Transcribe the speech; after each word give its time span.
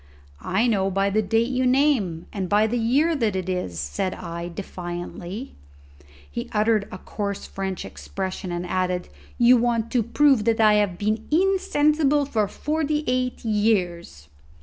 "I 0.41 0.65
know 0.65 0.89
by 0.89 1.11
the 1.11 1.21
date 1.21 1.49
you 1.51 1.67
name 1.67 2.25
and 2.33 2.49
by 2.49 2.65
the 2.65 2.79
year 2.79 3.15
that 3.15 3.33
this 3.33 3.45
is," 3.73 3.79
said 3.79 4.15
I 4.15 4.47
defiantly. 4.47 5.53
He 6.27 6.49
uttered 6.53 6.87
a 6.91 6.97
coarse 6.97 7.45
French 7.45 7.85
expression 7.85 8.51
and 8.51 8.65
added, 8.65 9.09
"You 9.37 9.57
want 9.57 9.91
to 9.91 10.01
prove 10.01 10.45
that 10.45 10.59
I 10.59 10.73
have 10.73 10.97
been 10.97 11.27
insensible 11.29 12.25
for 12.25 12.47
forty 12.47 13.03
eight 13.05 13.45
years." 13.45 14.27